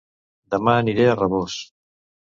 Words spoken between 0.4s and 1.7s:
Dema aniré a Rabós